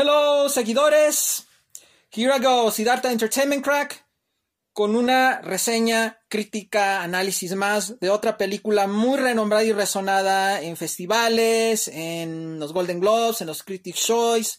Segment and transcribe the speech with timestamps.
[0.00, 1.48] Hello, seguidores.
[2.12, 4.06] Here I go, Siddhartha Entertainment Crack,
[4.72, 11.88] con una reseña, crítica, análisis más de otra película muy renombrada y resonada en festivales,
[11.88, 14.58] en los Golden Globes, en los Critics' Choice,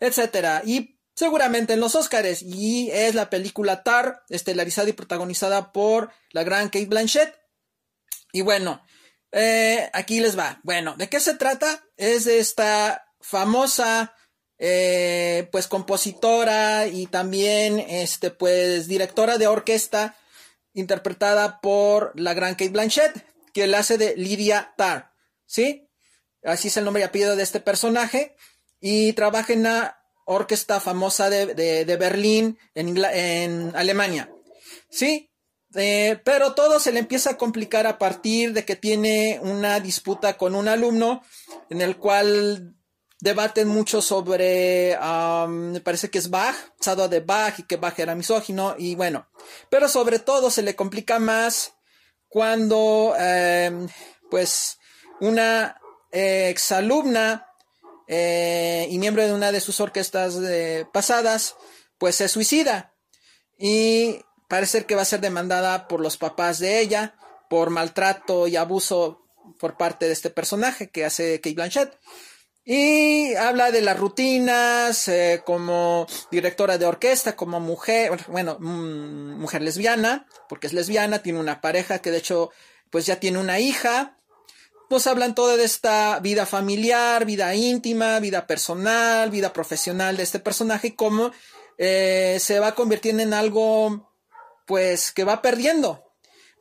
[0.00, 0.64] etc.
[0.64, 2.40] Y seguramente en los Oscars.
[2.40, 7.36] Y es la película Tar, estelarizada y protagonizada por la gran Kate Blanchett.
[8.32, 8.82] Y bueno,
[9.30, 10.58] eh, aquí les va.
[10.62, 11.84] Bueno, ¿de qué se trata?
[11.98, 14.14] Es de esta famosa
[14.58, 20.16] eh, pues compositora y también este pues directora de orquesta
[20.74, 25.12] interpretada por la gran Kate Blanchett que la hace de Lydia Tarr,
[25.46, 25.88] ¿sí?
[26.42, 28.36] Así es el nombre y apellido de este personaje
[28.80, 34.30] y trabaja en la orquesta famosa de, Berlín en, en, Alemania,
[34.90, 35.30] ¿sí?
[35.74, 40.36] Eh, pero todo se le empieza a complicar a partir de que tiene una disputa
[40.36, 41.22] con un alumno
[41.70, 42.76] en el cual
[43.24, 44.98] debaten mucho sobre,
[45.48, 49.26] me parece que es Bach, pasado de Bach y que Bach era misógino y bueno,
[49.70, 51.72] pero sobre todo se le complica más
[52.28, 53.88] cuando em,
[54.30, 54.78] pues
[55.20, 55.80] una
[56.12, 57.48] exalumna
[58.08, 60.38] eh, y miembro de una de sus orquestas
[60.92, 61.56] pasadas
[61.96, 62.92] pues se suicida
[63.58, 67.16] y parece que va a ser demandada por los papás de ella
[67.48, 69.26] por maltrato y abuso
[69.58, 71.98] por parte de este personaje que hace Kate Blanchett.
[72.66, 79.60] Y habla de las rutinas eh, como directora de orquesta, como mujer, bueno, mm, mujer
[79.60, 82.50] lesbiana, porque es lesbiana, tiene una pareja que de hecho
[82.88, 84.18] pues ya tiene una hija.
[84.88, 90.38] Pues hablan todo de esta vida familiar, vida íntima, vida personal, vida profesional de este
[90.38, 91.32] personaje y cómo
[91.76, 94.10] eh, se va convirtiendo en algo
[94.66, 96.04] pues que va perdiendo,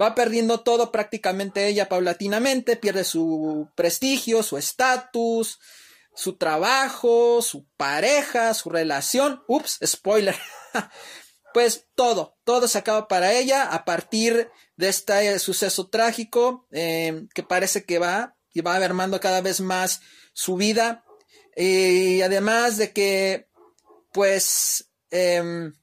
[0.00, 5.60] va perdiendo todo prácticamente ella paulatinamente, pierde su prestigio, su estatus,
[6.14, 9.42] su trabajo, su pareja, su relación.
[9.48, 10.36] Ups, spoiler.
[11.54, 17.42] pues todo, todo se acaba para ella a partir de este suceso trágico em, que
[17.42, 20.00] parece que va y va armando cada vez más
[20.32, 21.04] su vida.
[21.56, 23.48] Y además de que,
[24.12, 25.74] pues, em,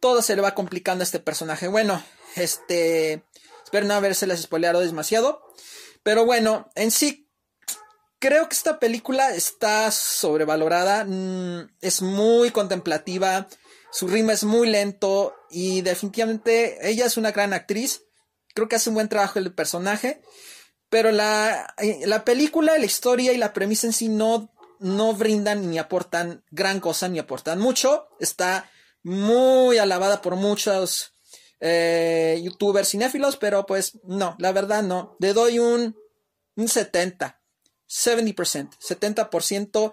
[0.00, 1.68] todo se le va complicando a este personaje.
[1.68, 2.02] Bueno,
[2.36, 3.24] este,
[3.64, 5.42] espero no haberse les spoileado demasiado.
[6.02, 7.27] Pero bueno, en sí
[8.20, 13.46] Creo que esta película está sobrevalorada, mm, es muy contemplativa,
[13.92, 18.02] su ritmo es muy lento y definitivamente ella es una gran actriz,
[18.54, 20.20] creo que hace un buen trabajo el personaje,
[20.90, 25.70] pero la, eh, la película, la historia y la premisa en sí no, no brindan
[25.70, 28.68] ni aportan gran cosa ni aportan mucho, está
[29.04, 31.12] muy alabada por muchos
[31.60, 35.96] eh, youtubers cinéfilos, pero pues no, la verdad no, le doy un,
[36.56, 37.37] un 70.
[37.88, 39.92] 70%, 70%